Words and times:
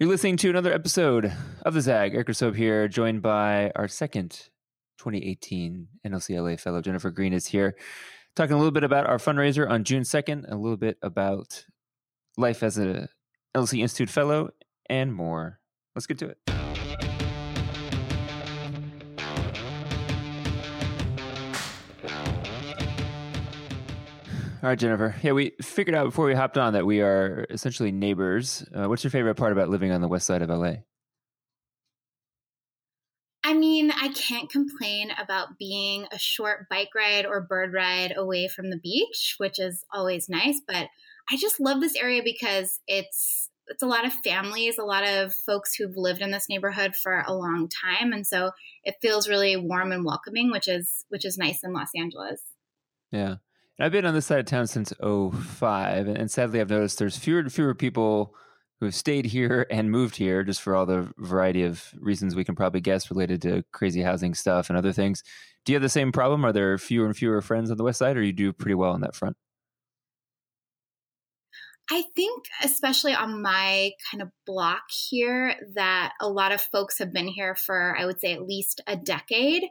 You're 0.00 0.08
listening 0.08 0.36
to 0.38 0.50
another 0.50 0.72
episode 0.72 1.32
of 1.62 1.72
the 1.72 1.80
Zag. 1.80 2.14
Eric 2.14 2.34
Soap 2.34 2.56
here, 2.56 2.88
joined 2.88 3.22
by 3.22 3.70
our 3.76 3.86
second 3.86 4.48
2018 4.98 5.86
NLCLA 6.04 6.58
fellow 6.58 6.80
Jennifer 6.80 7.12
Green 7.12 7.32
is 7.32 7.46
here, 7.46 7.76
talking 8.34 8.54
a 8.54 8.56
little 8.56 8.72
bit 8.72 8.82
about 8.82 9.06
our 9.06 9.18
fundraiser 9.18 9.70
on 9.70 9.84
June 9.84 10.02
2nd, 10.02 10.50
a 10.50 10.56
little 10.56 10.76
bit 10.76 10.98
about 11.00 11.66
life 12.36 12.64
as 12.64 12.76
a 12.76 13.08
LC 13.56 13.82
Institute 13.82 14.10
fellow, 14.10 14.50
and 14.90 15.14
more. 15.14 15.60
Let's 15.94 16.08
get 16.08 16.18
to 16.18 16.26
it. 16.26 16.63
All 24.64 24.70
right, 24.70 24.78
Jennifer. 24.78 25.14
Yeah, 25.22 25.32
we 25.32 25.52
figured 25.60 25.94
out 25.94 26.06
before 26.06 26.24
we 26.24 26.34
hopped 26.34 26.56
on 26.56 26.72
that 26.72 26.86
we 26.86 27.02
are 27.02 27.44
essentially 27.50 27.92
neighbors. 27.92 28.66
Uh, 28.74 28.86
what's 28.86 29.04
your 29.04 29.10
favorite 29.10 29.34
part 29.34 29.52
about 29.52 29.68
living 29.68 29.92
on 29.92 30.00
the 30.00 30.08
west 30.08 30.26
side 30.26 30.40
of 30.40 30.48
LA? 30.48 30.76
I 33.44 33.52
mean, 33.52 33.90
I 33.90 34.08
can't 34.08 34.48
complain 34.48 35.10
about 35.22 35.58
being 35.58 36.06
a 36.10 36.18
short 36.18 36.66
bike 36.70 36.88
ride 36.96 37.26
or 37.26 37.42
bird 37.42 37.74
ride 37.74 38.14
away 38.16 38.48
from 38.48 38.70
the 38.70 38.78
beach, 38.78 39.34
which 39.36 39.58
is 39.58 39.84
always 39.92 40.30
nice. 40.30 40.62
But 40.66 40.88
I 41.30 41.36
just 41.36 41.60
love 41.60 41.82
this 41.82 41.94
area 41.94 42.22
because 42.24 42.80
it's 42.86 43.50
it's 43.66 43.82
a 43.82 43.86
lot 43.86 44.06
of 44.06 44.14
families, 44.24 44.78
a 44.78 44.84
lot 44.84 45.06
of 45.06 45.34
folks 45.34 45.74
who've 45.74 45.94
lived 45.94 46.22
in 46.22 46.30
this 46.30 46.48
neighborhood 46.48 46.96
for 46.96 47.22
a 47.26 47.34
long 47.34 47.68
time, 47.68 48.14
and 48.14 48.26
so 48.26 48.52
it 48.82 48.94
feels 49.02 49.28
really 49.28 49.58
warm 49.58 49.92
and 49.92 50.06
welcoming, 50.06 50.50
which 50.50 50.68
is 50.68 51.04
which 51.10 51.26
is 51.26 51.36
nice 51.36 51.62
in 51.62 51.74
Los 51.74 51.90
Angeles. 51.94 52.40
Yeah. 53.12 53.34
I've 53.80 53.92
been 53.92 54.06
on 54.06 54.14
this 54.14 54.26
side 54.26 54.38
of 54.38 54.46
town 54.46 54.68
since 54.68 54.92
05, 55.00 56.06
and 56.06 56.30
sadly, 56.30 56.60
I've 56.60 56.70
noticed 56.70 56.98
there's 56.98 57.18
fewer 57.18 57.40
and 57.40 57.52
fewer 57.52 57.74
people 57.74 58.34
who 58.78 58.86
have 58.86 58.94
stayed 58.94 59.26
here 59.26 59.66
and 59.70 59.90
moved 59.90 60.16
here 60.16 60.44
just 60.44 60.62
for 60.62 60.76
all 60.76 60.86
the 60.86 61.12
variety 61.18 61.64
of 61.64 61.92
reasons 61.98 62.34
we 62.34 62.44
can 62.44 62.54
probably 62.54 62.80
guess 62.80 63.10
related 63.10 63.42
to 63.42 63.64
crazy 63.72 64.02
housing 64.02 64.34
stuff 64.34 64.68
and 64.68 64.78
other 64.78 64.92
things. 64.92 65.22
Do 65.64 65.72
you 65.72 65.76
have 65.76 65.82
the 65.82 65.88
same 65.88 66.12
problem? 66.12 66.44
Are 66.44 66.52
there 66.52 66.78
fewer 66.78 67.06
and 67.06 67.16
fewer 67.16 67.40
friends 67.40 67.70
on 67.70 67.76
the 67.76 67.84
west 67.84 67.98
side, 67.98 68.16
or 68.16 68.22
you 68.22 68.32
do 68.32 68.52
pretty 68.52 68.74
well 68.74 68.92
on 68.92 69.00
that 69.00 69.16
front? 69.16 69.36
I 71.90 72.04
think, 72.16 72.44
especially 72.62 73.12
on 73.12 73.42
my 73.42 73.90
kind 74.10 74.22
of 74.22 74.30
block 74.46 74.84
here, 74.90 75.54
that 75.74 76.12
a 76.20 76.28
lot 76.28 76.52
of 76.52 76.62
folks 76.62 76.98
have 76.98 77.12
been 77.12 77.28
here 77.28 77.54
for, 77.54 77.94
I 77.98 78.06
would 78.06 78.20
say, 78.20 78.32
at 78.32 78.42
least 78.42 78.80
a 78.86 78.96
decade. 78.96 79.64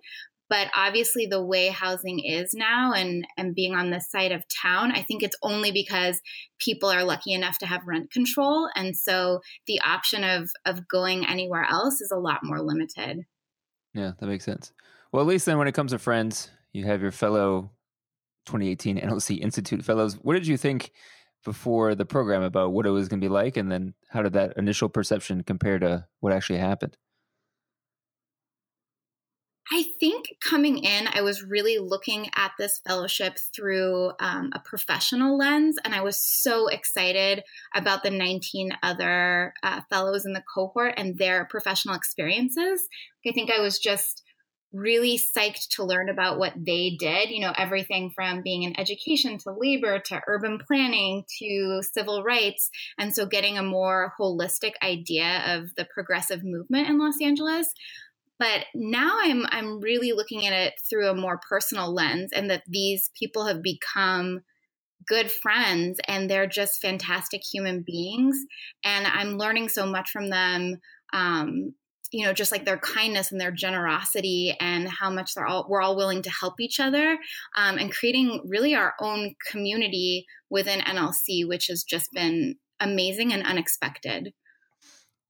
But 0.54 0.70
obviously, 0.76 1.26
the 1.26 1.44
way 1.44 1.70
housing 1.70 2.20
is 2.20 2.54
now 2.54 2.94
and, 2.94 3.26
and 3.38 3.56
being 3.56 3.74
on 3.74 3.90
this 3.90 4.12
side 4.12 4.32
of 4.32 4.44
town, 4.48 4.92
I 4.92 5.02
think 5.02 5.24
it's 5.24 5.36
only 5.42 5.72
because 5.72 6.22
people 6.60 6.90
are 6.90 7.04
lucky 7.04 7.34
enough 7.34 7.58
to 7.58 7.66
have 7.66 7.88
rent 7.88 8.12
control. 8.12 8.70
And 8.76 8.96
so 8.96 9.40
the 9.66 9.82
option 9.84 10.24
of, 10.24 10.52
of 10.64 10.88
going 10.88 11.26
anywhere 11.26 11.66
else 11.68 12.02
is 12.02 12.12
a 12.12 12.20
lot 12.20 12.42
more 12.44 12.62
limited. 12.62 13.26
Yeah, 13.96 14.12
that 14.20 14.28
makes 14.28 14.46
sense. 14.46 14.74
Well, 15.12 15.24
at 15.24 15.28
least 15.28 15.48
then 15.48 15.58
when 15.58 15.68
it 15.68 15.74
comes 15.74 15.90
to 15.90 15.98
friends, 15.98 16.52
you 16.72 16.86
have 16.86 17.02
your 17.02 17.12
fellow 17.12 17.72
2018 18.46 19.00
NLC 19.00 19.40
Institute 19.40 19.84
fellows. 19.84 20.20
What 20.22 20.36
did 20.36 20.46
you 20.46 20.58
think 20.58 20.92
before 21.44 21.96
the 21.96 22.06
program 22.06 22.44
about 22.44 22.74
what 22.74 22.86
it 22.86 22.92
was 22.92 23.08
going 23.08 23.22
to 23.22 23.26
be 23.26 23.34
like? 23.34 23.58
And 23.58 23.72
then 23.72 23.96
how 24.08 24.22
did 24.22 24.34
that 24.34 24.54
initial 24.56 24.88
perception 24.88 25.42
compare 25.42 25.80
to 25.80 26.06
what 26.20 26.32
actually 26.32 26.60
happened? 26.60 26.96
I 29.72 29.86
think 30.00 30.36
coming 30.42 30.80
in, 30.80 31.08
I 31.14 31.22
was 31.22 31.42
really 31.42 31.78
looking 31.78 32.30
at 32.36 32.52
this 32.60 32.82
fellowship 32.86 33.38
through 33.56 34.12
um, 34.20 34.52
a 34.54 34.60
professional 34.60 35.38
lens, 35.38 35.78
and 35.86 35.96
I 35.96 36.02
was 36.02 36.22
so 36.22 36.68
excited 36.68 37.44
about 37.74 38.04
the 38.04 38.10
19 38.10 38.72
other 38.84 39.54
uh, 39.64 39.82
fellows 39.90 40.26
in 40.26 40.34
the 40.34 40.44
cohort 40.54 40.96
and 40.98 41.18
their 41.18 41.46
professional 41.46 41.96
experiences. 41.96 42.88
I 43.26 43.32
think 43.32 43.50
I 43.50 43.62
was 43.62 43.80
just 43.80 44.24
really 44.74 45.18
psyched 45.18 45.70
to 45.70 45.84
learn 45.84 46.10
about 46.10 46.40
what 46.40 46.54
they 46.58 46.98
did. 47.00 47.30
You 47.30 47.42
know, 47.42 47.54
everything 47.58 48.12
from 48.14 48.42
being 48.42 48.64
in 48.64 48.78
education 48.78 49.38
to 49.40 49.56
labor 49.56 50.00
to 50.00 50.22
urban 50.28 50.60
planning 50.60 51.24
to 51.40 51.82
civil 51.84 52.24
rights. 52.24 52.70
And 52.98 53.14
so 53.14 53.26
getting 53.26 53.58
a 53.58 53.64
more 53.64 54.14
holistic 54.20 54.72
idea 54.82 55.44
of 55.48 55.76
the 55.78 55.88
progressive 55.94 56.44
movement 56.44 56.90
in 56.90 56.98
Los 56.98 57.22
Angeles 57.22 57.72
but 58.40 58.66
now 58.74 59.18
I'm 59.22 59.46
I'm 59.50 59.80
really 59.80 60.12
looking 60.12 60.46
at 60.46 60.54
it 60.54 60.74
through 60.90 61.10
a 61.10 61.16
more 61.16 61.40
personal 61.50 61.94
lens 61.94 62.32
and 62.34 62.50
that 62.50 62.64
these 62.68 63.10
people 63.18 63.46
have 63.46 63.62
become 63.62 64.42
good 65.08 65.32
friends 65.32 66.00
and 66.08 66.30
they're 66.30 66.48
just 66.48 66.82
fantastic 66.82 67.42
human 67.44 67.84
beings. 67.86 68.38
And 68.84 69.06
I'm 69.06 69.38
learning 69.38 69.70
so 69.70 69.86
much 69.86 70.10
from 70.10 70.30
them 70.30 70.80
um, 71.14 71.74
you 72.14 72.26
know 72.26 72.32
just 72.32 72.52
like 72.52 72.64
their 72.64 72.78
kindness 72.78 73.32
and 73.32 73.42
their 73.42 73.52
generosity 73.52 74.56
and 74.62 74.88
how 74.88 75.10
much 75.10 75.34
they're 75.34 75.48
all 75.48 75.66
we're 75.68 75.82
all 75.82 75.98
willing 75.98 76.22
to 76.22 76.30
help 76.30 76.60
each 76.60 76.80
other 76.80 77.18
um, 77.58 77.78
and 77.78 77.92
creating 77.92 78.42
really 78.46 78.76
our 78.76 78.94
own 79.02 79.34
community 79.50 80.26
within 80.50 80.80
nlc 80.82 81.48
which 81.48 81.68
has 81.68 81.84
just 81.84 82.10
been 82.14 82.56
amazing 82.80 83.34
and 83.34 83.44
unexpected 83.44 84.32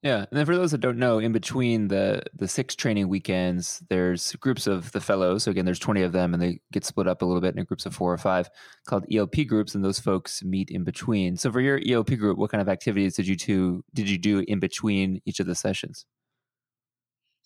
yeah, 0.04 0.18
and 0.18 0.28
then 0.32 0.44
for 0.44 0.54
those 0.54 0.72
that 0.72 0.82
don't 0.82 0.98
know, 0.98 1.18
in 1.18 1.32
between 1.32 1.88
the 1.88 2.22
the 2.34 2.46
six 2.46 2.74
training 2.74 3.08
weekends, 3.08 3.82
there's 3.88 4.32
groups 4.32 4.66
of 4.66 4.92
the 4.92 5.00
fellows. 5.00 5.44
So 5.44 5.50
again, 5.50 5.64
there's 5.64 5.78
20 5.78 6.02
of 6.02 6.12
them, 6.12 6.34
and 6.34 6.42
they 6.42 6.60
get 6.72 6.84
split 6.84 7.08
up 7.08 7.22
a 7.22 7.24
little 7.24 7.40
bit 7.40 7.54
into 7.54 7.64
groups 7.64 7.86
of 7.86 7.94
four 7.94 8.12
or 8.12 8.18
five, 8.18 8.50
called 8.86 9.06
ELP 9.10 9.46
groups, 9.48 9.74
and 9.74 9.82
those 9.82 9.98
folks 9.98 10.44
meet 10.44 10.68
in 10.68 10.84
between. 10.84 11.38
So 11.38 11.50
for 11.50 11.62
your 11.62 11.80
ELP 11.88 12.18
group, 12.18 12.36
what 12.36 12.50
kind 12.50 12.60
of 12.60 12.68
activities 12.68 13.16
did 13.16 13.26
you 13.26 13.34
two 13.34 13.82
did 13.94 14.10
you 14.10 14.18
do 14.18 14.44
in 14.46 14.60
between 14.60 15.22
each 15.24 15.40
of 15.40 15.46
the 15.46 15.54
sessions? 15.54 16.04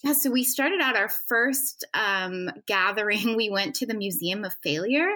Yeah, 0.03 0.15
so 0.15 0.29
we 0.29 0.43
started 0.43 0.81
out 0.81 0.97
our 0.97 1.11
first 1.29 1.87
um, 1.95 2.51
gathering. 2.67 3.19
We 3.37 3.51
went 3.51 3.77
to 3.77 3.87
the 3.87 3.95
Museum 3.95 4.45
of 4.45 4.53
Failure, 4.65 5.11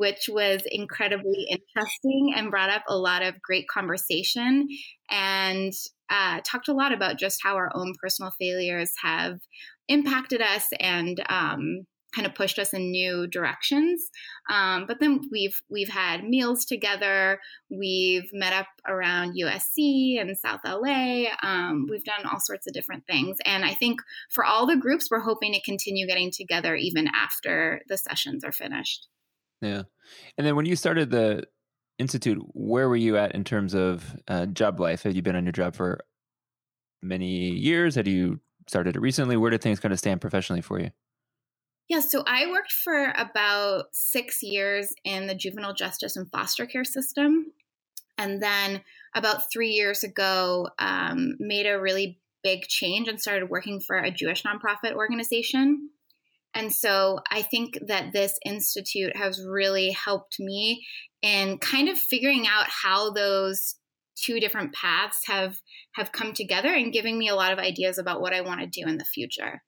which 0.00 0.30
was 0.30 0.62
incredibly 0.70 1.46
interesting 1.50 2.32
and 2.34 2.50
brought 2.50 2.70
up 2.70 2.82
a 2.88 2.96
lot 2.96 3.22
of 3.22 3.40
great 3.42 3.68
conversation. 3.68 4.66
And 5.10 5.74
uh, 6.08 6.40
talked 6.42 6.68
a 6.68 6.72
lot 6.72 6.94
about 6.94 7.18
just 7.18 7.40
how 7.42 7.56
our 7.56 7.70
own 7.74 7.92
personal 8.00 8.32
failures 8.40 8.92
have 9.02 9.40
impacted 9.88 10.40
us 10.40 10.68
and 10.80 11.22
um, 11.28 11.84
kind 12.14 12.26
of 12.26 12.34
pushed 12.34 12.58
us 12.58 12.72
in 12.72 12.90
new 12.90 13.26
directions. 13.26 14.08
Um, 14.50 14.86
but 14.88 15.00
then 15.00 15.20
we've 15.30 15.60
we've 15.70 15.90
had 15.90 16.24
meals 16.24 16.64
together. 16.64 17.38
We've 17.70 18.28
met 18.32 18.54
up 18.54 18.68
around 18.88 19.36
USC 19.38 20.18
and 20.18 20.34
South 20.38 20.60
LA. 20.64 21.24
Um, 21.42 21.86
we've 21.90 22.04
done 22.04 22.24
all 22.24 22.40
sorts 22.40 22.66
of 22.66 22.72
different 22.72 23.04
things, 23.06 23.36
and 23.44 23.66
I 23.66 23.74
think 23.74 24.00
for 24.30 24.46
all 24.46 24.66
the 24.66 24.76
groups, 24.76 25.08
we're 25.10 25.20
hoping 25.20 25.52
to 25.52 25.60
continue 25.60 26.06
getting 26.06 26.30
together 26.30 26.74
even 26.74 27.06
after 27.14 27.82
the 27.88 27.98
sessions 27.98 28.44
are 28.44 28.52
finished. 28.52 29.06
Yeah, 29.60 29.82
and 30.38 30.46
then 30.46 30.56
when 30.56 30.66
you 30.66 30.76
started 30.76 31.10
the 31.10 31.44
institute, 31.98 32.38
where 32.54 32.88
were 32.88 32.96
you 32.96 33.16
at 33.16 33.34
in 33.34 33.44
terms 33.44 33.74
of 33.74 34.16
uh, 34.26 34.46
job 34.46 34.80
life? 34.80 35.02
Had 35.02 35.14
you 35.14 35.22
been 35.22 35.36
on 35.36 35.44
your 35.44 35.52
job 35.52 35.76
for 35.76 36.00
many 37.02 37.50
years? 37.50 37.94
Had 37.94 38.08
you 38.08 38.40
started 38.68 38.96
it 38.96 39.00
recently? 39.00 39.36
Where 39.36 39.50
did 39.50 39.62
things 39.62 39.80
kind 39.80 39.92
of 39.92 39.98
stand 39.98 40.20
professionally 40.20 40.62
for 40.62 40.80
you? 40.80 40.90
Yeah, 41.88 42.00
so 42.00 42.22
I 42.24 42.48
worked 42.50 42.72
for 42.72 43.12
about 43.16 43.86
six 43.92 44.42
years 44.42 44.94
in 45.04 45.26
the 45.26 45.34
juvenile 45.34 45.74
justice 45.74 46.16
and 46.16 46.30
foster 46.30 46.64
care 46.64 46.84
system. 46.84 47.46
And 48.16 48.40
then 48.40 48.82
about 49.14 49.50
three 49.52 49.70
years 49.70 50.04
ago, 50.04 50.68
um, 50.78 51.34
made 51.40 51.66
a 51.66 51.80
really 51.80 52.20
big 52.44 52.62
change 52.68 53.08
and 53.08 53.20
started 53.20 53.50
working 53.50 53.80
for 53.80 53.96
a 53.96 54.10
Jewish 54.10 54.44
nonprofit 54.44 54.94
organization. 54.94 55.90
And 56.54 56.72
so 56.72 57.20
I 57.30 57.42
think 57.42 57.78
that 57.86 58.12
this 58.12 58.38
institute 58.44 59.16
has 59.16 59.44
really 59.46 59.90
helped 59.90 60.36
me 60.40 60.84
in 61.22 61.58
kind 61.58 61.88
of 61.88 61.98
figuring 61.98 62.46
out 62.46 62.66
how 62.68 63.12
those 63.12 63.76
two 64.16 64.40
different 64.40 64.74
paths 64.74 65.20
have 65.26 65.60
have 65.94 66.12
come 66.12 66.32
together 66.32 66.72
and 66.72 66.92
giving 66.92 67.18
me 67.18 67.28
a 67.28 67.34
lot 67.34 67.52
of 67.52 67.58
ideas 67.58 67.98
about 67.98 68.20
what 68.20 68.34
I 68.34 68.40
want 68.40 68.60
to 68.60 68.66
do 68.66 68.86
in 68.86 68.98
the 68.98 69.04
future. 69.04 69.62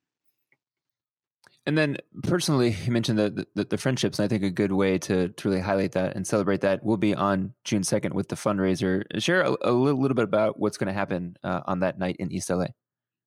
And 1.65 1.79
then 1.79 1.99
personally, 2.25 2.77
you 2.85 2.91
mentioned 2.91 3.19
the, 3.19 3.47
the, 3.55 3.65
the 3.65 3.79
friendships. 3.79 4.19
And 4.19 4.25
I 4.25 4.29
think 4.29 4.43
a 4.43 4.51
good 4.51 4.73
way 4.73 4.99
to, 4.99 5.29
to 5.29 5.49
really 5.49 5.61
highlight 5.61 5.93
that 5.93 6.17
and 6.17 6.27
celebrate 6.27 6.63
that 6.63 6.85
will 6.85 6.97
be 6.97 7.15
on 7.15 7.55
June 7.65 7.83
2nd 7.83 8.15
with 8.15 8.29
the 8.29 8.35
fundraiser. 8.35 9.05
Share 9.23 9.43
a, 9.43 9.51
a 9.63 9.71
little, 9.71 10.01
little, 10.01 10.17
bit 10.17 10.25
about 10.25 10.59
what's 10.59 10.77
going 10.77 10.89
to 10.89 10.93
happen 10.93 11.37
uh, 11.45 11.61
on 11.67 11.81
that 11.81 12.01
night 12.01 12.17
in 12.19 12.33
East 12.33 12.51
LA. 12.51 12.67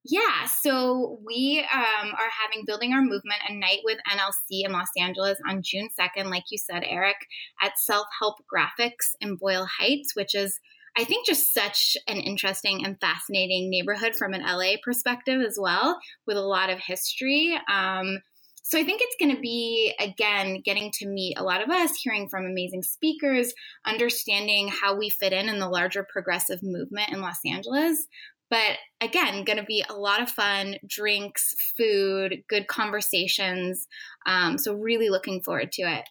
Yeah, 0.08 0.46
so 0.62 1.18
we 1.24 1.66
um, 1.72 2.08
are 2.12 2.30
having 2.42 2.64
Building 2.64 2.92
Our 2.92 3.02
Movement, 3.02 3.40
a 3.48 3.54
night 3.54 3.80
with 3.82 3.98
NLC 4.08 4.64
in 4.64 4.72
Los 4.72 4.88
Angeles 4.96 5.38
on 5.48 5.62
June 5.64 5.88
2nd, 5.98 6.30
like 6.30 6.44
you 6.50 6.58
said, 6.58 6.84
Eric, 6.86 7.16
at 7.60 7.72
Self 7.76 8.06
Help 8.20 8.36
Graphics 8.52 9.16
in 9.20 9.34
Boyle 9.34 9.66
Heights, 9.80 10.14
which 10.14 10.34
is, 10.34 10.60
I 10.96 11.02
think, 11.02 11.26
just 11.26 11.52
such 11.52 11.96
an 12.06 12.18
interesting 12.18 12.84
and 12.84 13.00
fascinating 13.00 13.68
neighborhood 13.68 14.14
from 14.14 14.32
an 14.32 14.42
LA 14.42 14.74
perspective 14.84 15.40
as 15.40 15.58
well, 15.60 15.98
with 16.24 16.36
a 16.36 16.40
lot 16.40 16.70
of 16.70 16.78
history. 16.78 17.58
Um, 17.68 18.18
so 18.62 18.80
I 18.80 18.82
think 18.82 19.00
it's 19.00 19.16
going 19.20 19.32
to 19.32 19.40
be, 19.40 19.94
again, 20.00 20.60
getting 20.64 20.90
to 20.94 21.06
meet 21.06 21.38
a 21.38 21.44
lot 21.44 21.62
of 21.62 21.70
us, 21.70 21.94
hearing 22.02 22.28
from 22.28 22.46
amazing 22.46 22.82
speakers, 22.82 23.54
understanding 23.84 24.68
how 24.68 24.96
we 24.96 25.08
fit 25.08 25.32
in 25.32 25.48
in 25.48 25.60
the 25.60 25.68
larger 25.68 26.04
progressive 26.12 26.64
movement 26.64 27.10
in 27.10 27.20
Los 27.20 27.38
Angeles. 27.46 28.08
But 28.50 28.78
again, 29.00 29.44
going 29.44 29.58
to 29.58 29.64
be 29.64 29.84
a 29.88 29.94
lot 29.94 30.22
of 30.22 30.30
fun, 30.30 30.76
drinks, 30.86 31.54
food, 31.76 32.42
good 32.48 32.68
conversations. 32.68 33.86
Um, 34.26 34.58
so, 34.58 34.74
really 34.74 35.08
looking 35.08 35.42
forward 35.42 35.72
to 35.72 35.82
it. 35.82 36.04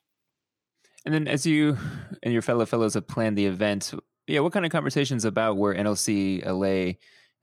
And 1.05 1.13
then, 1.13 1.27
as 1.27 1.45
you 1.45 1.77
and 2.23 2.33
your 2.33 2.41
fellow 2.41 2.65
fellows 2.65 2.95
have 2.95 3.07
planned 3.07 3.37
the 3.37 3.45
event, 3.45 3.93
yeah, 4.27 4.39
what 4.39 4.53
kind 4.53 4.65
of 4.65 4.71
conversations 4.71 5.23
about 5.23 5.57
where 5.57 5.73
NLC 5.73 6.45
LA 6.45 6.93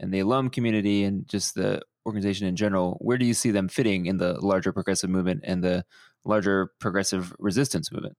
and 0.00 0.12
the 0.12 0.20
alum 0.20 0.50
community 0.50 1.04
and 1.04 1.26
just 1.28 1.54
the 1.54 1.80
organization 2.04 2.46
in 2.46 2.56
general, 2.56 2.98
where 3.00 3.18
do 3.18 3.24
you 3.24 3.34
see 3.34 3.50
them 3.50 3.68
fitting 3.68 4.06
in 4.06 4.16
the 4.16 4.34
larger 4.40 4.72
progressive 4.72 5.08
movement 5.08 5.40
and 5.44 5.62
the 5.62 5.84
larger 6.24 6.70
progressive 6.80 7.32
resistance 7.38 7.92
movement? 7.92 8.16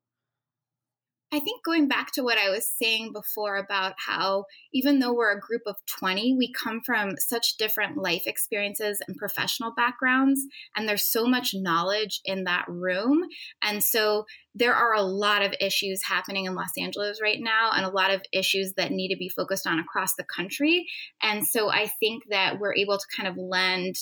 I 1.34 1.40
think 1.40 1.64
going 1.64 1.88
back 1.88 2.12
to 2.12 2.22
what 2.22 2.38
I 2.38 2.52
was 2.52 2.72
saying 2.72 3.12
before 3.12 3.58
about 3.58 3.96
how 3.98 4.46
even 4.72 5.00
though 5.00 5.16
we're 5.16 5.36
a 5.36 5.40
group 5.40 5.64
of 5.66 5.78
20, 5.88 6.36
we 6.38 6.54
come 6.54 6.82
from 6.86 7.16
such 7.18 7.58
different 7.58 7.98
life 7.98 8.28
experiences 8.28 9.02
and 9.08 9.18
professional 9.18 9.74
backgrounds, 9.74 10.42
and 10.76 10.88
there's 10.88 11.12
so 11.12 11.26
much 11.26 11.56
knowledge 11.56 12.22
in 12.24 12.44
that 12.44 12.66
room. 12.68 13.24
And 13.64 13.84
so 13.84 14.28
there 14.54 14.76
are 14.76 14.94
a 14.94 15.02
lot 15.02 15.42
of 15.42 15.56
issues 15.60 16.04
happening 16.04 16.46
in 16.46 16.54
Los 16.54 16.78
Angeles 16.78 17.20
right 17.20 17.40
now, 17.42 17.72
and 17.74 17.84
a 17.84 17.90
lot 17.90 18.14
of 18.14 18.22
issues 18.32 18.74
that 18.78 18.92
need 18.92 19.10
to 19.10 19.18
be 19.18 19.30
focused 19.30 19.66
on 19.66 19.80
across 19.80 20.14
the 20.14 20.26
country. 20.26 20.86
And 21.24 21.48
so 21.48 21.72
I 21.72 21.88
think 22.00 22.26
that 22.30 22.60
we're 22.60 22.76
able 22.76 23.00
to 23.00 23.06
kind 23.18 23.28
of 23.28 23.38
lend 23.38 23.96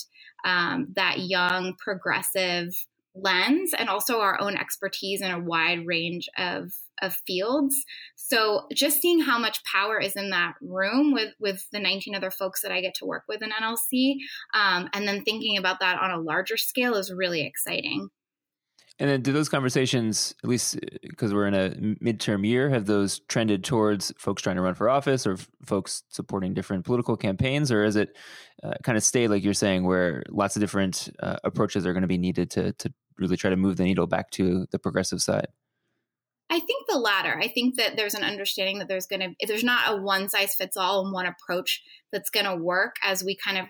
um, 0.44 0.88
that 0.96 1.20
young, 1.20 1.76
progressive, 1.78 2.74
lens 3.14 3.74
and 3.76 3.88
also 3.88 4.20
our 4.20 4.40
own 4.40 4.56
expertise 4.56 5.20
in 5.20 5.30
a 5.30 5.38
wide 5.38 5.86
range 5.86 6.28
of 6.38 6.72
of 7.02 7.14
fields. 7.26 7.84
So 8.16 8.66
just 8.72 9.02
seeing 9.02 9.20
how 9.20 9.38
much 9.38 9.62
power 9.64 10.00
is 10.00 10.16
in 10.16 10.30
that 10.30 10.54
room 10.62 11.12
with 11.12 11.34
with 11.38 11.66
the 11.72 11.80
19 11.80 12.14
other 12.14 12.30
folks 12.30 12.62
that 12.62 12.72
I 12.72 12.80
get 12.80 12.94
to 12.96 13.04
work 13.06 13.24
with 13.28 13.42
in 13.42 13.50
NLC, 13.50 14.16
um, 14.54 14.88
and 14.92 15.06
then 15.06 15.22
thinking 15.22 15.58
about 15.58 15.80
that 15.80 16.00
on 16.00 16.10
a 16.10 16.20
larger 16.20 16.56
scale 16.56 16.94
is 16.94 17.12
really 17.12 17.44
exciting. 17.46 18.08
And 18.98 19.08
then, 19.08 19.22
do 19.22 19.32
those 19.32 19.48
conversations, 19.48 20.34
at 20.44 20.48
least 20.48 20.78
because 21.02 21.32
uh, 21.32 21.34
we're 21.34 21.46
in 21.46 21.54
a 21.54 21.70
midterm 22.04 22.46
year, 22.46 22.68
have 22.68 22.86
those 22.86 23.20
trended 23.20 23.64
towards 23.64 24.12
folks 24.18 24.42
trying 24.42 24.56
to 24.56 24.62
run 24.62 24.74
for 24.74 24.88
office 24.88 25.26
or 25.26 25.32
f- 25.32 25.48
folks 25.64 26.02
supporting 26.10 26.52
different 26.52 26.84
political 26.84 27.16
campaigns, 27.16 27.72
or 27.72 27.84
is 27.84 27.96
it 27.96 28.16
uh, 28.62 28.74
kind 28.84 28.98
of 28.98 29.02
stay 29.02 29.28
like 29.28 29.42
you're 29.42 29.54
saying, 29.54 29.84
where 29.84 30.22
lots 30.28 30.56
of 30.56 30.60
different 30.60 31.08
uh, 31.20 31.36
approaches 31.42 31.86
are 31.86 31.92
going 31.92 32.02
to 32.02 32.08
be 32.08 32.18
needed 32.18 32.50
to 32.50 32.72
to 32.74 32.92
really 33.18 33.36
try 33.36 33.50
to 33.50 33.56
move 33.56 33.76
the 33.76 33.84
needle 33.84 34.06
back 34.06 34.30
to 34.32 34.66
the 34.70 34.78
progressive 34.78 35.22
side? 35.22 35.48
I 36.52 36.60
think 36.60 36.86
the 36.86 36.98
latter. 36.98 37.38
I 37.40 37.48
think 37.48 37.76
that 37.76 37.96
there's 37.96 38.12
an 38.12 38.22
understanding 38.22 38.78
that 38.78 38.88
there's 38.88 39.06
going 39.06 39.20
to 39.20 39.46
there's 39.46 39.64
not 39.64 39.90
a 39.90 39.96
one 39.96 40.28
size 40.28 40.54
fits 40.54 40.76
all 40.76 41.02
and 41.02 41.10
one 41.12 41.24
approach 41.24 41.82
that's 42.12 42.28
going 42.28 42.44
to 42.44 42.62
work 42.62 42.96
as 43.02 43.24
we 43.24 43.34
kind 43.34 43.56
of 43.56 43.64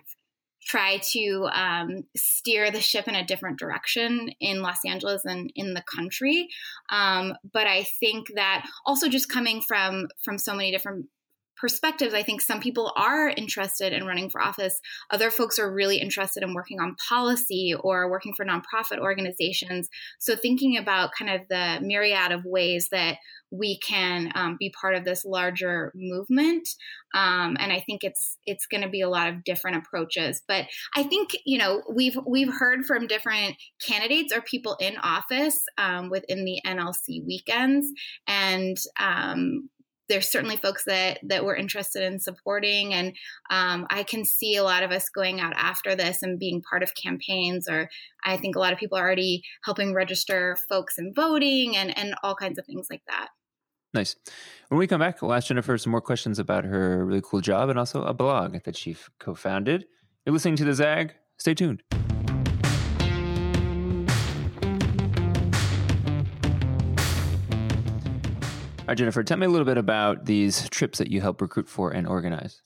try 0.66 0.98
to 1.12 1.48
um, 1.52 2.02
steer 2.16 2.72
the 2.72 2.80
ship 2.80 3.06
in 3.06 3.14
a 3.14 3.24
different 3.24 3.58
direction 3.58 4.30
in 4.40 4.62
Los 4.62 4.84
Angeles 4.84 5.24
and 5.24 5.52
in 5.54 5.74
the 5.74 5.82
country. 5.82 6.48
Um, 6.90 7.34
but 7.52 7.68
I 7.68 7.84
think 8.00 8.26
that 8.34 8.66
also 8.84 9.08
just 9.08 9.28
coming 9.28 9.62
from 9.62 10.08
from 10.24 10.36
so 10.36 10.52
many 10.52 10.72
different 10.72 11.06
perspectives, 11.62 12.12
I 12.12 12.24
think 12.24 12.42
some 12.42 12.58
people 12.58 12.92
are 12.96 13.28
interested 13.28 13.92
in 13.92 14.04
running 14.04 14.28
for 14.28 14.42
office. 14.42 14.80
Other 15.12 15.30
folks 15.30 15.60
are 15.60 15.72
really 15.72 15.98
interested 15.98 16.42
in 16.42 16.54
working 16.54 16.80
on 16.80 16.96
policy 17.08 17.72
or 17.78 18.10
working 18.10 18.34
for 18.34 18.44
nonprofit 18.44 18.98
organizations. 18.98 19.88
So, 20.18 20.34
thinking 20.34 20.76
about 20.76 21.10
kind 21.16 21.30
of 21.30 21.46
the 21.48 21.78
myriad 21.80 22.32
of 22.32 22.44
ways 22.44 22.88
that 22.90 23.18
we 23.52 23.78
can 23.78 24.32
um, 24.34 24.56
be 24.58 24.74
part 24.80 24.96
of 24.96 25.04
this 25.04 25.24
larger 25.24 25.92
movement, 25.94 26.68
um, 27.14 27.56
and 27.60 27.72
I 27.72 27.80
think 27.86 28.02
it's 28.02 28.38
it's 28.44 28.66
going 28.66 28.82
to 28.82 28.88
be 28.88 29.02
a 29.02 29.08
lot 29.08 29.28
of 29.28 29.44
different 29.44 29.76
approaches. 29.76 30.42
But 30.48 30.66
I 30.96 31.04
think 31.04 31.36
you 31.46 31.58
know 31.58 31.82
we've 31.94 32.18
we've 32.26 32.52
heard 32.52 32.84
from 32.84 33.06
different 33.06 33.54
candidates 33.86 34.34
or 34.34 34.40
people 34.40 34.76
in 34.80 34.96
office 34.96 35.62
um, 35.78 36.10
within 36.10 36.44
the 36.44 36.60
NLC 36.66 37.24
weekends, 37.24 37.86
and 38.26 38.76
um, 38.98 39.68
there's 40.12 40.30
certainly 40.30 40.56
folks 40.56 40.84
that 40.84 41.18
that 41.22 41.44
we're 41.44 41.56
interested 41.56 42.02
in 42.02 42.20
supporting 42.20 42.92
and 42.92 43.16
um, 43.50 43.86
i 43.90 44.02
can 44.02 44.24
see 44.24 44.56
a 44.56 44.62
lot 44.62 44.82
of 44.82 44.90
us 44.90 45.08
going 45.08 45.40
out 45.40 45.54
after 45.56 45.96
this 45.96 46.22
and 46.22 46.38
being 46.38 46.62
part 46.68 46.82
of 46.82 46.94
campaigns 46.94 47.66
or 47.68 47.88
i 48.24 48.36
think 48.36 48.54
a 48.54 48.58
lot 48.58 48.72
of 48.72 48.78
people 48.78 48.98
are 48.98 49.04
already 49.04 49.42
helping 49.64 49.94
register 49.94 50.56
folks 50.68 50.98
in 50.98 51.12
voting 51.16 51.76
and 51.76 51.96
and 51.96 52.14
all 52.22 52.34
kinds 52.34 52.58
of 52.58 52.66
things 52.66 52.86
like 52.90 53.02
that. 53.08 53.28
Nice. 53.94 54.16
When 54.68 54.78
we 54.78 54.86
come 54.86 55.00
back 55.00 55.22
we'll 55.22 55.32
ask 55.32 55.48
jennifer 55.48 55.78
some 55.78 55.90
more 55.90 56.00
questions 56.00 56.38
about 56.38 56.64
her 56.64 57.04
really 57.04 57.22
cool 57.24 57.40
job 57.40 57.70
and 57.70 57.78
also 57.78 58.02
a 58.04 58.14
blog 58.14 58.62
that 58.64 58.76
she 58.76 58.96
co-founded. 59.18 59.86
You're 60.26 60.34
listening 60.34 60.56
to 60.56 60.64
the 60.64 60.74
zag. 60.74 61.14
Stay 61.38 61.54
tuned 61.54 61.82
right, 68.92 68.98
Jennifer, 68.98 69.22
tell 69.24 69.38
me 69.38 69.46
a 69.46 69.48
little 69.48 69.64
bit 69.64 69.78
about 69.78 70.26
these 70.26 70.68
trips 70.68 70.98
that 70.98 71.10
you 71.10 71.20
help 71.22 71.40
recruit 71.40 71.68
for 71.68 71.90
and 71.90 72.06
organize. 72.06 72.60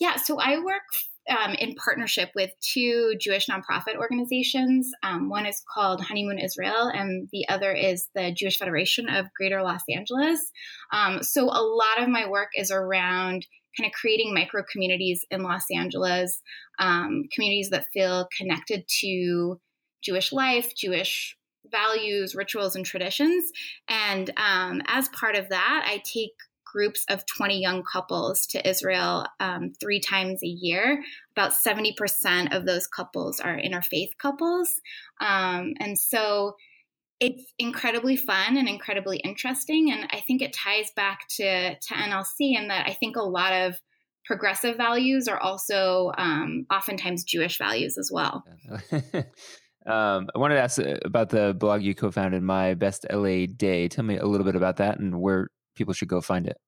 Yeah, 0.00 0.16
so 0.16 0.40
I 0.40 0.58
work 0.58 0.82
um, 1.28 1.54
in 1.54 1.74
partnership 1.74 2.30
with 2.34 2.50
two 2.60 3.14
Jewish 3.20 3.46
nonprofit 3.48 3.96
organizations. 3.96 4.90
Um, 5.02 5.28
one 5.28 5.44
is 5.44 5.62
called 5.74 6.00
Honeymoon 6.00 6.38
Israel, 6.38 6.90
and 6.94 7.28
the 7.32 7.46
other 7.48 7.72
is 7.72 8.08
the 8.14 8.32
Jewish 8.32 8.58
Federation 8.58 9.08
of 9.10 9.26
Greater 9.36 9.62
Los 9.62 9.82
Angeles. 9.94 10.40
Um, 10.92 11.22
so 11.22 11.44
a 11.44 11.60
lot 11.60 12.00
of 12.00 12.08
my 12.08 12.26
work 12.26 12.48
is 12.56 12.70
around 12.70 13.46
kind 13.76 13.86
of 13.86 13.92
creating 13.92 14.32
micro 14.32 14.62
communities 14.72 15.26
in 15.30 15.42
Los 15.42 15.64
Angeles, 15.74 16.40
um, 16.78 17.24
communities 17.34 17.68
that 17.70 17.84
feel 17.92 18.28
connected 18.34 18.84
to 19.00 19.60
Jewish 20.02 20.32
life, 20.32 20.72
Jewish 20.74 21.36
values, 21.70 22.34
rituals, 22.34 22.76
and 22.76 22.84
traditions. 22.84 23.50
And 23.88 24.30
um, 24.36 24.82
as 24.86 25.08
part 25.10 25.36
of 25.36 25.48
that, 25.48 25.84
I 25.86 26.02
take 26.04 26.32
groups 26.70 27.04
of 27.08 27.24
20 27.26 27.60
young 27.60 27.82
couples 27.82 28.46
to 28.46 28.68
Israel 28.68 29.26
um, 29.40 29.72
three 29.80 30.00
times 30.00 30.42
a 30.42 30.46
year. 30.46 31.02
About 31.36 31.52
70% 31.52 32.54
of 32.54 32.66
those 32.66 32.86
couples 32.86 33.40
are 33.40 33.56
interfaith 33.56 34.10
couples. 34.20 34.68
Um, 35.20 35.74
and 35.80 35.98
so 35.98 36.54
it's 37.20 37.52
incredibly 37.58 38.16
fun 38.16 38.56
and 38.56 38.68
incredibly 38.68 39.18
interesting. 39.18 39.90
And 39.90 40.08
I 40.12 40.20
think 40.20 40.42
it 40.42 40.52
ties 40.52 40.90
back 40.94 41.20
to, 41.36 41.74
to 41.74 41.94
NLC 41.94 42.56
in 42.56 42.68
that 42.68 42.86
I 42.86 42.92
think 42.92 43.16
a 43.16 43.22
lot 43.22 43.52
of 43.52 43.76
progressive 44.24 44.76
values 44.76 45.26
are 45.26 45.38
also 45.38 46.12
um, 46.16 46.66
oftentimes 46.70 47.24
Jewish 47.24 47.58
values 47.58 47.96
as 47.98 48.10
well. 48.12 48.44
Um, 49.86 50.28
I 50.34 50.38
wanted 50.38 50.56
to 50.56 50.60
ask 50.60 50.78
uh, 50.78 50.96
about 51.04 51.30
the 51.30 51.54
blog 51.58 51.82
you 51.82 51.94
co-founded, 51.94 52.42
My 52.42 52.74
Best 52.74 53.06
LA 53.10 53.46
Day. 53.46 53.88
Tell 53.88 54.04
me 54.04 54.16
a 54.18 54.26
little 54.26 54.44
bit 54.44 54.56
about 54.56 54.76
that 54.76 54.98
and 54.98 55.20
where 55.20 55.48
people 55.76 55.94
should 55.94 56.08
go 56.08 56.20
find 56.20 56.46
it. 56.46 56.58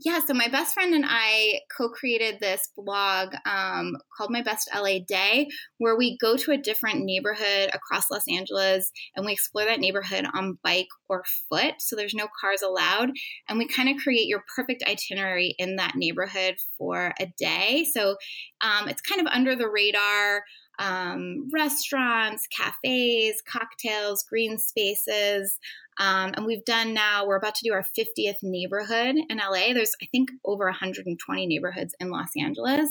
Yeah, 0.00 0.18
so 0.26 0.34
my 0.34 0.48
best 0.48 0.74
friend 0.74 0.92
and 0.92 1.04
I 1.06 1.60
co 1.74 1.88
created 1.88 2.40
this 2.40 2.68
blog 2.76 3.34
um, 3.46 3.96
called 4.16 4.30
My 4.30 4.42
Best 4.42 4.68
LA 4.74 4.98
Day, 5.06 5.48
where 5.78 5.96
we 5.96 6.18
go 6.18 6.36
to 6.36 6.50
a 6.50 6.58
different 6.58 7.04
neighborhood 7.04 7.70
across 7.72 8.10
Los 8.10 8.24
Angeles 8.28 8.90
and 9.14 9.24
we 9.24 9.32
explore 9.32 9.64
that 9.64 9.78
neighborhood 9.78 10.26
on 10.34 10.58
bike 10.64 10.88
or 11.08 11.22
foot. 11.48 11.74
So 11.78 11.94
there's 11.94 12.12
no 12.12 12.26
cars 12.40 12.60
allowed. 12.60 13.12
And 13.48 13.56
we 13.56 13.68
kind 13.68 13.88
of 13.88 13.96
create 13.96 14.26
your 14.26 14.42
perfect 14.54 14.82
itinerary 14.86 15.54
in 15.58 15.76
that 15.76 15.94
neighborhood 15.94 16.56
for 16.76 17.14
a 17.20 17.32
day. 17.38 17.86
So 17.90 18.16
um, 18.60 18.88
it's 18.88 19.00
kind 19.00 19.20
of 19.20 19.28
under 19.28 19.54
the 19.54 19.70
radar 19.70 20.42
um, 20.78 21.48
restaurants, 21.52 22.46
cafes, 22.46 23.42
cocktails, 23.46 24.22
green 24.22 24.58
spaces. 24.58 25.58
Um, 25.98 26.32
and 26.36 26.44
we've 26.44 26.64
done 26.64 26.92
now, 26.92 27.26
we're 27.26 27.36
about 27.36 27.54
to 27.56 27.64
do 27.64 27.72
our 27.72 27.84
50th 27.96 28.36
neighborhood 28.42 29.16
in 29.28 29.38
LA. 29.38 29.72
There's, 29.72 29.94
I 30.02 30.06
think, 30.06 30.30
over 30.44 30.64
120 30.64 31.46
neighborhoods 31.46 31.94
in 32.00 32.10
Los 32.10 32.30
Angeles. 32.36 32.88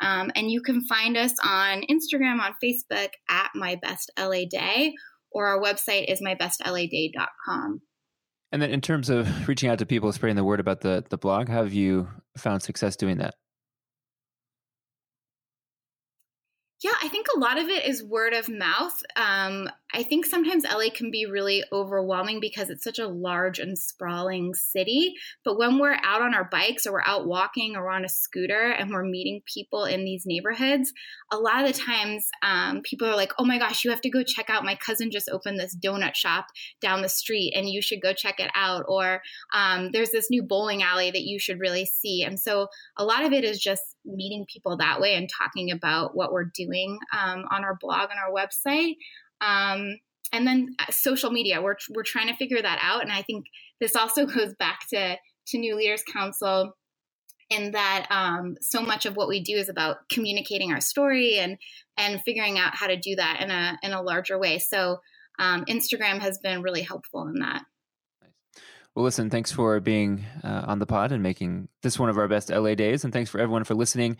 Um, 0.00 0.30
and 0.34 0.50
you 0.50 0.60
can 0.60 0.84
find 0.86 1.16
us 1.16 1.34
on 1.44 1.82
Instagram, 1.90 2.40
on 2.40 2.54
Facebook 2.62 3.10
at 3.28 3.50
My 3.54 3.76
Best 3.80 4.10
LA 4.18 4.44
Day, 4.50 4.94
or 5.30 5.46
our 5.46 5.60
website 5.60 6.10
is 6.10 6.20
mybestladay.com. 6.20 7.82
And 8.52 8.60
then 8.60 8.70
in 8.70 8.80
terms 8.80 9.10
of 9.10 9.46
reaching 9.46 9.70
out 9.70 9.78
to 9.78 9.86
people, 9.86 10.10
spreading 10.12 10.36
the 10.36 10.44
word 10.44 10.58
about 10.58 10.80
the, 10.80 11.04
the 11.08 11.18
blog, 11.18 11.48
how 11.48 11.62
have 11.62 11.72
you 11.72 12.08
found 12.36 12.62
success 12.62 12.96
doing 12.96 13.18
that? 13.18 13.34
Yeah, 16.82 16.94
I 17.02 17.08
think 17.08 17.26
a 17.34 17.38
lot 17.38 17.58
of 17.58 17.68
it 17.68 17.84
is 17.86 18.02
word 18.02 18.32
of 18.32 18.48
mouth. 18.48 19.02
Um, 19.14 19.68
I 19.92 20.02
think 20.02 20.24
sometimes 20.24 20.64
LA 20.64 20.88
can 20.94 21.10
be 21.10 21.26
really 21.26 21.62
overwhelming 21.72 22.40
because 22.40 22.70
it's 22.70 22.84
such 22.84 22.98
a 22.98 23.08
large 23.08 23.58
and 23.58 23.76
sprawling 23.76 24.54
city. 24.54 25.14
But 25.44 25.58
when 25.58 25.78
we're 25.78 25.98
out 26.02 26.22
on 26.22 26.32
our 26.32 26.44
bikes 26.44 26.86
or 26.86 26.92
we're 26.92 27.02
out 27.04 27.26
walking 27.26 27.76
or 27.76 27.90
on 27.90 28.04
a 28.04 28.08
scooter 28.08 28.70
and 28.70 28.90
we're 28.90 29.04
meeting 29.04 29.42
people 29.52 29.84
in 29.84 30.04
these 30.04 30.24
neighborhoods, 30.24 30.94
a 31.30 31.36
lot 31.36 31.62
of 31.62 31.70
the 31.70 31.78
times 31.78 32.28
um, 32.42 32.80
people 32.82 33.06
are 33.08 33.16
like, 33.16 33.32
oh 33.38 33.44
my 33.44 33.58
gosh, 33.58 33.84
you 33.84 33.90
have 33.90 34.00
to 34.02 34.10
go 34.10 34.22
check 34.22 34.48
out. 34.48 34.64
My 34.64 34.76
cousin 34.76 35.10
just 35.10 35.28
opened 35.28 35.58
this 35.58 35.76
donut 35.76 36.14
shop 36.14 36.46
down 36.80 37.02
the 37.02 37.08
street 37.10 37.52
and 37.54 37.68
you 37.68 37.82
should 37.82 38.00
go 38.00 38.14
check 38.14 38.40
it 38.40 38.50
out. 38.54 38.84
Or 38.88 39.20
um, 39.52 39.90
there's 39.92 40.10
this 40.10 40.30
new 40.30 40.42
bowling 40.42 40.82
alley 40.82 41.10
that 41.10 41.22
you 41.22 41.38
should 41.38 41.60
really 41.60 41.84
see. 41.84 42.22
And 42.22 42.40
so 42.40 42.68
a 42.96 43.04
lot 43.04 43.24
of 43.24 43.32
it 43.32 43.44
is 43.44 43.60
just 43.60 43.82
meeting 44.04 44.46
people 44.52 44.76
that 44.76 45.00
way 45.00 45.14
and 45.14 45.28
talking 45.28 45.70
about 45.70 46.16
what 46.16 46.32
we're 46.32 46.50
doing 46.54 46.98
um, 47.18 47.44
on 47.50 47.64
our 47.64 47.76
blog 47.80 48.10
and 48.10 48.18
our 48.18 48.32
website. 48.32 48.96
Um, 49.40 49.98
and 50.32 50.46
then 50.46 50.74
uh, 50.78 50.90
social 50.90 51.30
media, 51.30 51.60
we're, 51.60 51.76
we're 51.90 52.02
trying 52.02 52.28
to 52.28 52.36
figure 52.36 52.62
that 52.62 52.78
out. 52.82 53.02
And 53.02 53.12
I 53.12 53.22
think 53.22 53.46
this 53.80 53.96
also 53.96 54.26
goes 54.26 54.54
back 54.54 54.80
to, 54.90 55.16
to 55.48 55.58
New 55.58 55.76
Leaders 55.76 56.02
Council 56.02 56.74
in 57.50 57.72
that 57.72 58.06
um, 58.10 58.56
so 58.60 58.80
much 58.80 59.06
of 59.06 59.16
what 59.16 59.28
we 59.28 59.40
do 59.40 59.54
is 59.54 59.68
about 59.68 60.08
communicating 60.08 60.72
our 60.72 60.80
story 60.80 61.38
and 61.38 61.58
and 61.96 62.22
figuring 62.22 62.58
out 62.58 62.76
how 62.76 62.86
to 62.86 62.96
do 62.96 63.16
that 63.16 63.40
in 63.42 63.50
a 63.50 63.76
in 63.82 63.92
a 63.92 64.00
larger 64.00 64.38
way. 64.38 64.58
So 64.58 65.00
um, 65.38 65.64
Instagram 65.64 66.20
has 66.20 66.38
been 66.38 66.62
really 66.62 66.82
helpful 66.82 67.26
in 67.26 67.40
that. 67.40 67.64
Well, 69.00 69.06
listen, 69.06 69.30
thanks 69.30 69.50
for 69.50 69.80
being 69.80 70.26
uh, 70.44 70.64
on 70.66 70.78
the 70.78 70.84
pod 70.84 71.10
and 71.10 71.22
making 71.22 71.68
this 71.82 71.98
one 71.98 72.10
of 72.10 72.18
our 72.18 72.28
best 72.28 72.50
LA 72.50 72.74
days. 72.74 73.02
And 73.02 73.14
thanks 73.14 73.30
for 73.30 73.40
everyone 73.40 73.64
for 73.64 73.74
listening. 73.74 74.18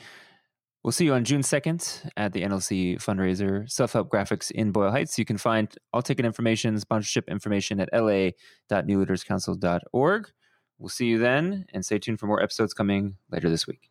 We'll 0.83 0.93
see 0.93 1.05
you 1.05 1.13
on 1.13 1.25
June 1.25 1.43
2nd 1.43 2.13
at 2.17 2.33
the 2.33 2.41
NLC 2.41 2.97
fundraiser, 2.97 3.71
Self 3.71 3.93
Help 3.93 4.09
Graphics 4.09 4.51
in 4.51 4.73
Boyle 4.73 4.91
Heights. 4.91 5.19
You 5.19 5.27
can 5.27 5.37
find 5.37 5.69
all 5.93 6.01
ticket 6.01 6.25
information, 6.25 6.81
sponsorship 6.81 7.29
information 7.29 7.79
at 7.79 7.91
la.newleaderscouncil.org. 7.93 10.31
We'll 10.79 10.89
see 10.89 11.09
you 11.09 11.19
then 11.19 11.67
and 11.75 11.85
stay 11.85 11.99
tuned 11.99 12.19
for 12.19 12.27
more 12.27 12.43
episodes 12.43 12.73
coming 12.73 13.17
later 13.31 13.51
this 13.51 13.67
week. 13.67 13.91